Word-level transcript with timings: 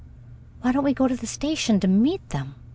"Why 0.63 0.71
don't 0.71 0.83
we 0.83 0.95
go 0.95 1.07
to 1.07 1.15
the 1.15 1.27
station 1.27 1.79
to 1.81 1.87
meet 1.87 2.27
them?" 2.29 2.55